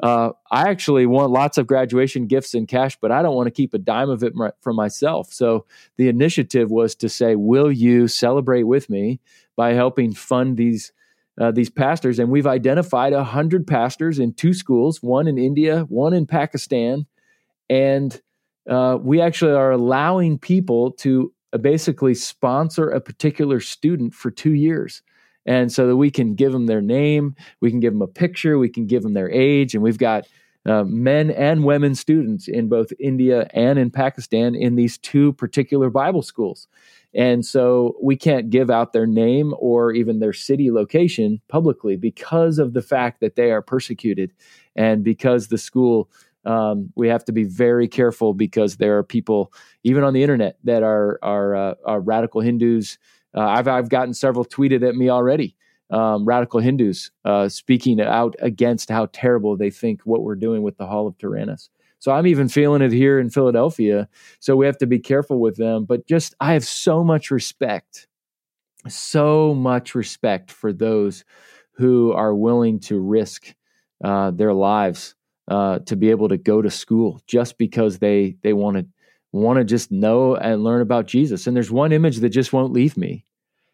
[0.01, 3.51] uh, I actually want lots of graduation gifts and cash, but I don't want to
[3.51, 5.33] keep a dime of it for myself.
[5.33, 5.65] So
[5.97, 9.21] the initiative was to say, "Will you celebrate with me
[9.57, 10.93] by helping fund these
[11.41, 15.81] uh, these pastors?" And we've identified a hundred pastors in two schools, one in India,
[15.89, 17.07] one in Pakistan,
[17.69, 18.21] and
[18.69, 24.55] uh, we actually are allowing people to uh, basically sponsor a particular student for two
[24.55, 25.03] years.
[25.49, 28.59] And so that we can give them their name, we can give them a picture,
[28.59, 30.27] we can give them their age, and we've got
[30.67, 35.89] uh, men and women students in both India and in Pakistan in these two particular
[35.89, 36.67] Bible schools.
[37.15, 42.59] And so we can't give out their name or even their city location publicly because
[42.59, 44.33] of the fact that they are persecuted
[44.75, 46.11] and because the school
[46.47, 50.57] um, we have to be very careful because there are people, even on the internet,
[50.65, 52.99] that are are, uh, are radical Hindus.
[53.37, 55.57] Uh, I've I've gotten several tweeted at me already.
[55.91, 60.77] Um, radical Hindus uh, speaking out against how terrible they think what we're doing with
[60.79, 61.71] the Hall of Tyrannus.
[61.99, 64.09] So I'm even feeling it here in Philadelphia.
[64.39, 65.85] So we have to be careful with them.
[65.85, 68.07] But just I have so much respect,
[68.89, 71.25] so much respect for those
[71.77, 73.55] who are willing to risk
[74.05, 75.15] uh, their lives
[75.49, 78.87] uh, to be able to go to school just because they they want to
[79.33, 81.47] want to just know and learn about Jesus.
[81.47, 83.25] And there's one image that just won't leave me,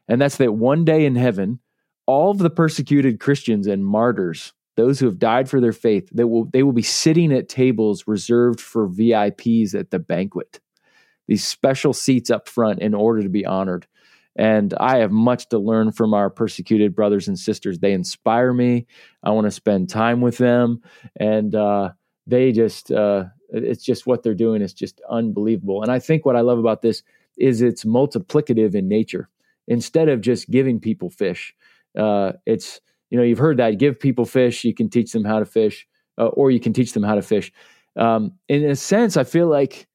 [0.09, 1.61] and that's that one day in heaven,
[2.07, 6.25] all of the persecuted Christians and martyrs, those who have died for their faith, they
[6.25, 10.61] will they will be sitting at tables reserved for VIPs at the banquet.
[11.29, 13.87] These special seats up front in order to be honored.
[14.37, 17.79] And I have much to learn from our persecuted brothers and sisters.
[17.79, 18.87] They inspire me.
[19.23, 20.81] I want to spend time with them.
[21.17, 21.91] And uh,
[22.27, 25.83] they just, uh, it's just what they're doing is just unbelievable.
[25.83, 27.03] And I think what I love about this
[27.37, 29.29] is it's multiplicative in nature.
[29.69, 31.55] Instead of just giving people fish,
[31.99, 32.81] uh, it's,
[33.13, 35.87] you know, you've heard that give people fish, you can teach them how to fish,
[36.19, 37.53] uh, or you can teach them how to fish.
[37.95, 39.87] Um, in a sense, I feel like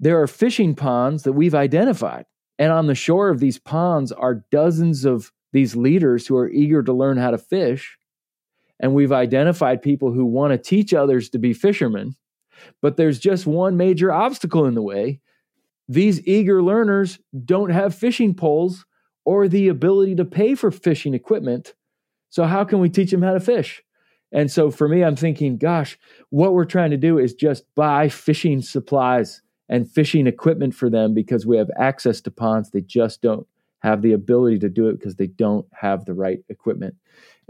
[0.00, 2.24] there are fishing ponds that we've identified
[2.58, 6.82] and on the shore of these ponds are dozens of these leaders who are eager
[6.82, 7.98] to learn how to fish.
[8.80, 12.16] And we've identified people who want to teach others to be fishermen.
[12.80, 15.20] But there's just one major obstacle in the way.
[15.88, 18.84] These eager learners don't have fishing poles
[19.24, 21.74] or the ability to pay for fishing equipment.
[22.34, 23.80] So, how can we teach them how to fish?
[24.32, 25.96] And so, for me, I'm thinking, gosh,
[26.30, 31.14] what we're trying to do is just buy fishing supplies and fishing equipment for them
[31.14, 32.72] because we have access to ponds.
[32.72, 33.46] They just don't
[33.84, 36.96] have the ability to do it because they don't have the right equipment.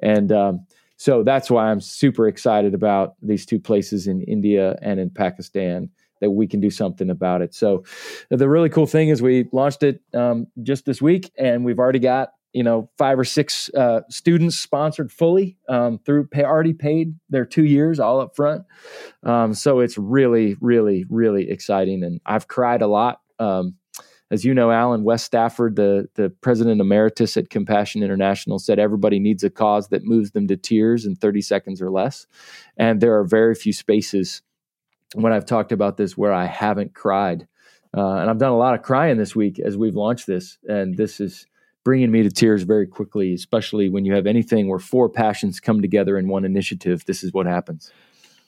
[0.02, 0.66] And um,
[0.98, 5.88] so that's why I'm super excited about these two places in India and in Pakistan
[6.20, 7.54] that we can do something about it.
[7.54, 7.84] So
[8.28, 12.00] the really cool thing is we launched it um, just this week, and we've already
[12.00, 17.14] got you know five or six uh, students sponsored fully um, through pay, already paid
[17.28, 18.64] their two years all up front.
[19.24, 23.20] Um, so it's really really really exciting and i've cried a lot.
[23.38, 23.74] Um,
[24.30, 29.18] as you know alan Wess Stafford the, the president emeritus at compassion international said everybody
[29.18, 32.26] needs a cause that moves them to tears in 30 seconds or less.
[32.76, 34.42] And there are very few spaces
[35.14, 37.48] when i've talked about this where i haven't cried.
[37.96, 40.96] Uh, and i've done a lot of crying this week as we've launched this and
[40.96, 41.46] this is
[41.84, 45.82] bringing me to tears very quickly, especially when you have anything where four passions come
[45.82, 47.04] together in one initiative.
[47.04, 47.92] This is what happens.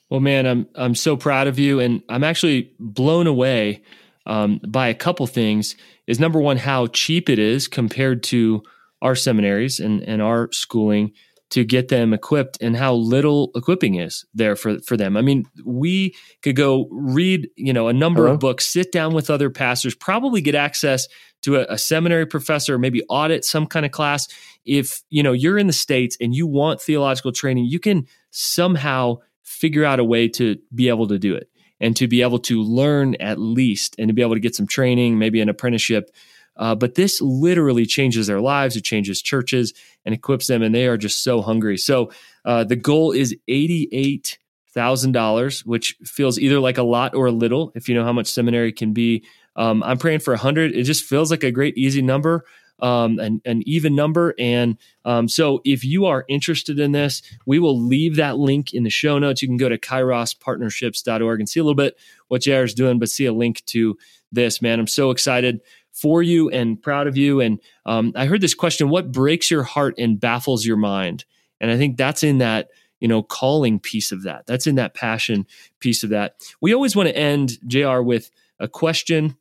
[0.08, 3.82] Well, man, I'm I'm so proud of you, and I'm actually blown away
[4.24, 5.76] um, by a couple things.
[6.06, 8.62] Is number one how cheap it is compared to
[9.02, 11.12] our seminaries and and our schooling
[11.56, 15.16] to get them equipped and how little equipping is there for, for them.
[15.16, 18.34] I mean, we could go read, you know, a number Hello?
[18.34, 21.08] of books, sit down with other pastors, probably get access
[21.40, 24.28] to a, a seminary professor, maybe audit some kind of class.
[24.66, 29.20] If, you know, you're in the States and you want theological training, you can somehow
[29.42, 31.48] figure out a way to be able to do it
[31.80, 34.66] and to be able to learn at least and to be able to get some
[34.66, 36.10] training, maybe an apprenticeship
[36.56, 38.76] uh, but this literally changes their lives.
[38.76, 41.76] It changes churches and equips them, and they are just so hungry.
[41.76, 42.10] So
[42.44, 44.38] uh, the goal is eighty-eight
[44.72, 47.72] thousand dollars, which feels either like a lot or a little.
[47.74, 49.24] If you know how much seminary can be,
[49.56, 50.74] um, I'm praying for a hundred.
[50.74, 52.44] It just feels like a great easy number.
[52.78, 54.34] Um, an, an, even number.
[54.38, 58.82] And um, so, if you are interested in this, we will leave that link in
[58.82, 59.40] the show notes.
[59.40, 61.96] You can go to kairospartnerships.org and see a little bit
[62.28, 63.96] what JR is doing, but see a link to
[64.30, 64.60] this.
[64.60, 65.62] Man, I'm so excited
[65.96, 67.40] for you and proud of you.
[67.40, 71.24] And um, I heard this question what breaks your heart and baffles your mind?
[71.60, 72.68] And I think that's in that
[73.00, 74.46] you know calling piece of that.
[74.46, 75.46] That's in that passion
[75.80, 76.36] piece of that.
[76.60, 78.30] We always want to end jr with
[78.60, 79.36] a question.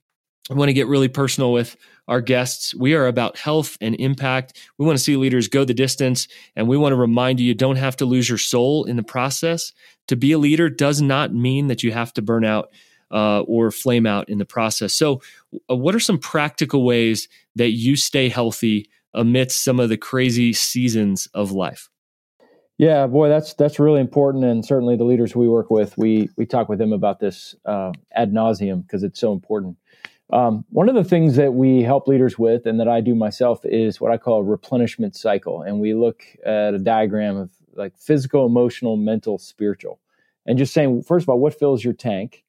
[0.49, 1.75] I want to get really personal with
[2.07, 2.75] our guests.
[2.75, 4.59] We are about health and impact.
[4.77, 7.55] We want to see leaders go the distance and we want to remind you you
[7.55, 9.73] don't have to lose your soul in the process.
[10.09, 12.69] To be a leader does not mean that you have to burn out
[13.11, 14.93] uh, or flame out in the process.
[14.93, 15.21] So,
[15.69, 20.53] uh, what are some practical ways that you stay healthy amidst some of the crazy
[20.53, 21.89] seasons of life?
[22.77, 26.45] Yeah, boy, that's that's really important, and certainly the leaders we work with, we we
[26.45, 29.77] talk with them about this uh, ad nauseum because it's so important.
[30.33, 33.61] Um, one of the things that we help leaders with, and that I do myself,
[33.63, 37.97] is what I call a replenishment cycle, and we look at a diagram of like
[37.97, 40.01] physical, emotional, mental, spiritual,
[40.45, 42.43] and just saying first of all, what fills your tank,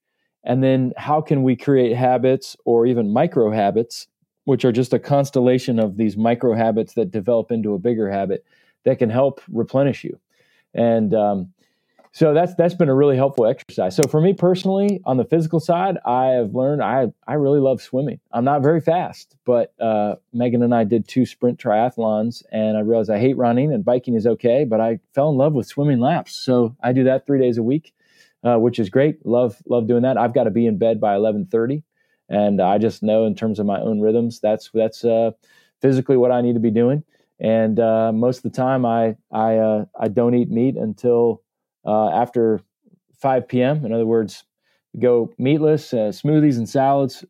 [0.47, 4.07] and then how can we create habits or even micro habits,
[4.45, 8.45] which are just a constellation of these micro habits that develop into a bigger habit
[8.85, 10.19] that can help replenish you.
[10.73, 11.53] And um,
[12.13, 13.97] so that's that's been a really helpful exercise.
[13.97, 17.83] So for me personally, on the physical side, I have learned I I really love
[17.83, 18.21] swimming.
[18.31, 22.81] I'm not very fast, but uh, Megan and I did two sprint triathlons, and I
[22.81, 25.99] realized I hate running and biking is okay, but I fell in love with swimming
[25.99, 26.37] laps.
[26.37, 27.93] So I do that three days a week
[28.47, 29.25] uh, which is great.
[29.27, 30.17] Love love doing that.
[30.17, 31.83] I've got to be in bed by eleven thirty,
[32.29, 35.33] and I just know in terms of my own rhythms that's that's uh,
[35.83, 37.03] physically what I need to be doing.
[37.41, 41.43] And uh, most of the time, I I uh, I don't eat meat until
[41.85, 42.61] uh, after
[43.19, 43.85] five p.m.
[43.85, 44.45] In other words,
[44.99, 47.25] go meatless, uh, smoothies and salads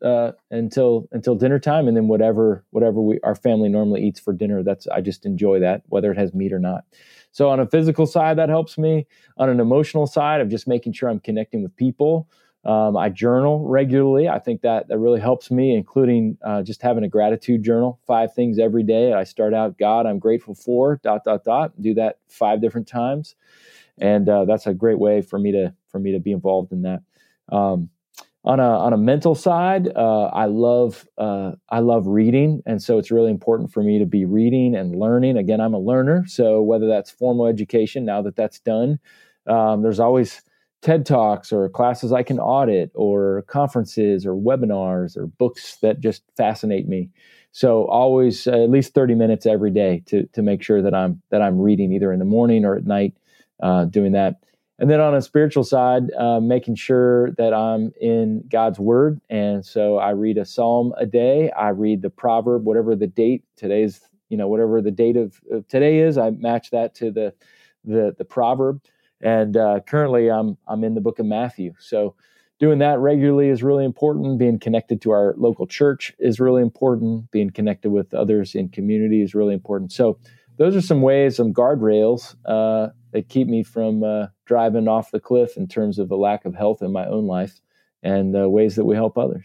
[0.51, 4.63] until until dinner time, and then whatever whatever we our family normally eats for dinner.
[4.63, 6.85] That's I just enjoy that, whether it has meat or not.
[7.31, 9.05] So on a physical side, that helps me.
[9.37, 12.27] On an emotional side of just making sure I'm connecting with people.
[12.65, 14.27] Um, I journal regularly.
[14.27, 17.99] I think that that really helps me, including uh, just having a gratitude journal.
[18.05, 19.13] Five things every day.
[19.13, 20.99] I start out, God, I'm grateful for.
[21.01, 21.81] Dot dot dot.
[21.81, 23.35] Do that five different times,
[23.99, 26.81] and uh, that's a great way for me to for me to be involved in
[26.81, 27.03] that.
[27.49, 27.89] Um,
[28.47, 32.97] on a on a mental side, uh, I love uh, I love reading, and so
[32.97, 35.35] it's really important for me to be reading and learning.
[35.35, 38.99] Again, I'm a learner, so whether that's formal education, now that that's done,
[39.47, 40.41] um, there's always
[40.81, 46.23] TED talks or classes I can audit, or conferences or webinars or books that just
[46.37, 47.09] fascinate me.
[47.51, 51.21] So always uh, at least 30 minutes every day to to make sure that I'm
[51.31, 53.13] that I'm reading either in the morning or at night,
[53.61, 54.41] uh, doing that.
[54.79, 59.19] And then on a spiritual side, uh, making sure that I'm in God's Word.
[59.29, 61.49] And so I read a psalm a day.
[61.51, 65.67] I read the proverb, whatever the date today's, you know, whatever the date of, of
[65.67, 66.17] today is.
[66.17, 67.33] I match that to the
[67.83, 68.81] the the proverb.
[69.19, 71.73] And uh, currently, I'm I'm in the book of Matthew.
[71.79, 72.13] So
[72.59, 74.37] doing that regularly is really important.
[74.37, 77.31] Being connected to our local church is really important.
[77.31, 79.91] Being connected with others in community is really important.
[79.91, 80.19] So
[80.57, 85.19] those are some ways, some guardrails uh, that keep me from uh, driving off the
[85.19, 87.59] cliff in terms of a lack of health in my own life
[88.03, 89.43] and uh, ways that we help others.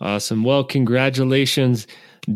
[0.00, 0.44] Awesome.
[0.44, 1.86] Well, congratulations,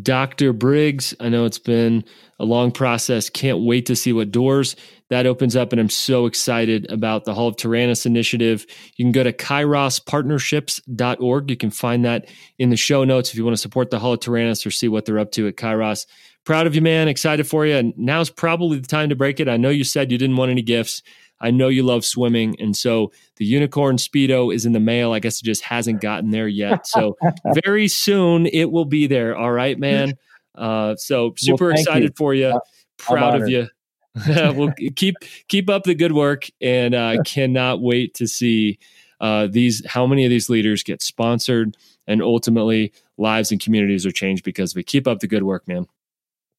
[0.03, 0.53] Dr.
[0.53, 1.15] Briggs.
[1.19, 2.05] I know it's been
[2.39, 3.31] a long process.
[3.31, 4.77] Can't wait to see what doors
[5.09, 5.73] that opens up.
[5.73, 8.67] And I'm so excited about the Hall of Tyrannus initiative.
[8.97, 11.51] You can go to kairospartnerships.org.
[11.51, 14.13] You can find that in the show notes if you want to support the Hall
[14.13, 16.05] of Tyrannus or see what they're up to at Kairos
[16.47, 17.09] proud of you, man.
[17.09, 17.77] Excited for you.
[17.77, 19.49] And now's probably the time to break it.
[19.49, 21.03] I know you said you didn't want any gifts.
[21.39, 22.57] I know you love swimming.
[22.59, 25.13] And so the unicorn Speedo is in the mail.
[25.13, 26.87] I guess it just hasn't gotten there yet.
[26.87, 27.19] So
[27.65, 29.37] very soon it will be there.
[29.37, 30.15] All right, man.
[30.57, 32.15] Uh, so super well, excited you.
[32.17, 32.47] for you.
[32.47, 32.59] Uh,
[32.97, 33.69] proud of you.
[34.27, 35.17] well, keep
[35.49, 38.79] keep up the good work, and I uh, cannot wait to see
[39.21, 41.77] uh, these how many of these leaders get sponsored,
[42.07, 45.87] and ultimately lives and communities are changed because we keep up the good work, man.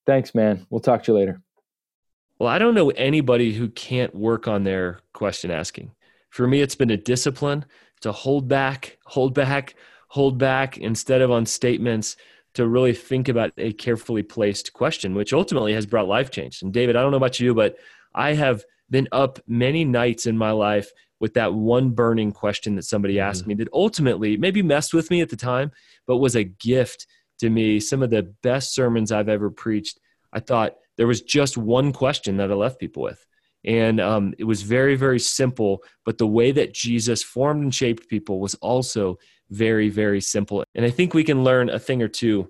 [0.07, 0.65] Thanks, man.
[0.69, 1.41] We'll talk to you later.
[2.39, 5.91] Well, I don't know anybody who can't work on their question asking.
[6.29, 7.65] For me, it's been a discipline
[8.01, 9.75] to hold back, hold back,
[10.07, 12.15] hold back instead of on statements
[12.53, 16.61] to really think about a carefully placed question, which ultimately has brought life change.
[16.61, 17.75] And David, I don't know about you, but
[18.15, 20.89] I have been up many nights in my life
[21.19, 23.49] with that one burning question that somebody asked mm-hmm.
[23.49, 25.71] me that ultimately maybe messed with me at the time,
[26.05, 27.07] but was a gift
[27.39, 27.79] to me.
[27.79, 29.99] Some of the best sermons I've ever preached,
[30.33, 33.25] I thought there was just one question that I left people with.
[33.65, 38.07] And um, it was very, very simple, but the way that Jesus formed and shaped
[38.07, 39.17] people was also
[39.49, 40.63] very, very simple.
[40.75, 42.49] And I think we can learn a thing or two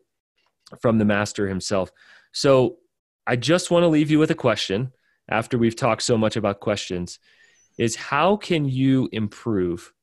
[0.79, 1.91] from the master himself.
[2.33, 2.77] So
[3.25, 4.91] I just want to leave you with a question
[5.29, 7.19] after we've talked so much about questions
[7.77, 9.93] is how can you improve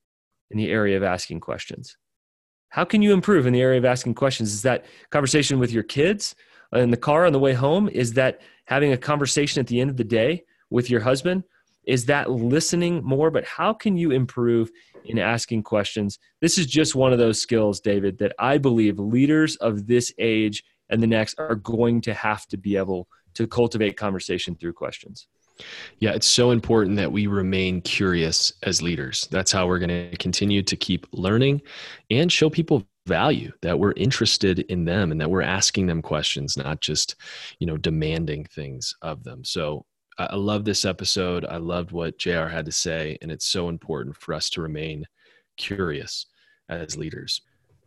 [0.50, 1.96] in the area of asking questions?
[2.74, 4.52] How can you improve in the area of asking questions?
[4.52, 6.34] Is that conversation with your kids
[6.72, 7.88] in the car on the way home?
[7.88, 11.44] Is that having a conversation at the end of the day with your husband?
[11.84, 13.30] Is that listening more?
[13.30, 14.72] But how can you improve
[15.04, 16.18] in asking questions?
[16.40, 20.64] This is just one of those skills, David, that I believe leaders of this age
[20.90, 25.28] and the next are going to have to be able to cultivate conversation through questions.
[26.00, 29.28] Yeah, it's so important that we remain curious as leaders.
[29.30, 31.62] That's how we're going to continue to keep learning
[32.10, 36.56] and show people value that we're interested in them and that we're asking them questions,
[36.56, 37.16] not just,
[37.58, 39.44] you know, demanding things of them.
[39.44, 39.84] So
[40.18, 41.44] I love this episode.
[41.44, 45.04] I loved what JR had to say, and it's so important for us to remain
[45.56, 46.26] curious
[46.68, 47.42] as leaders.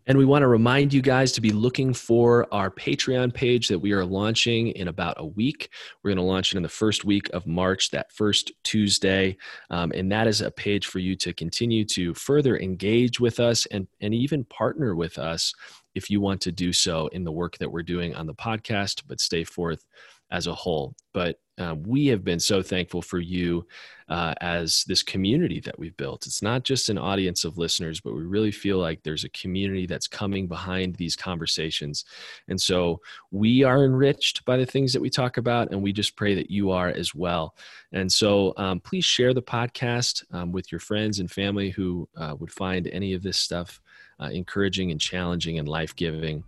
[0.08, 3.80] And we want to remind you guys to be looking for our Patreon page that
[3.80, 5.70] we are launching in about a week.
[6.02, 9.36] We're going to launch it in the first week of March, that first Tuesday.
[9.70, 13.66] Um, and that is a page for you to continue to further engage with us
[13.66, 15.54] and, and even partner with us
[15.94, 19.04] if you want to do so in the work that we're doing on the podcast,
[19.08, 19.84] but stay forth
[20.32, 20.96] as a whole.
[21.14, 23.66] But uh, we have been so thankful for you
[24.10, 26.28] uh, as this community that we've built.
[26.28, 29.88] It's not just an audience of listeners, but we really feel like there's a community
[29.88, 32.06] that's coming behind these conversations.
[32.48, 33.02] And so
[33.32, 36.52] we are enriched by the things that we talk about, and we just pray that
[36.52, 37.56] you are as well.
[37.92, 42.36] And so um, please share the podcast um, with your friends and family who uh,
[42.40, 43.82] would find any of this stuff
[44.20, 46.44] uh, encouraging and challenging and life giving.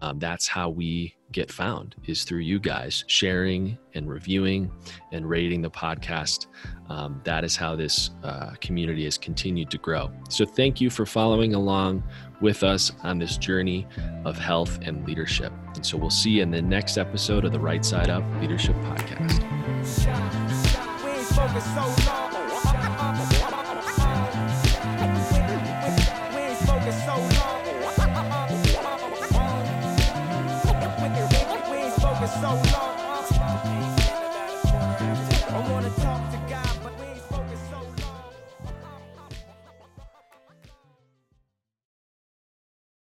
[0.00, 4.70] Um, that's how we get found is through you guys sharing and reviewing
[5.12, 6.46] and rating the podcast.
[6.88, 10.10] Um, that is how this uh, community has continued to grow.
[10.28, 12.04] So thank you for following along
[12.40, 13.86] with us on this journey
[14.24, 15.52] of health and leadership.
[15.74, 18.76] And so we'll see you in the next episode of the Right Side Up Leadership
[18.76, 19.40] Podcast.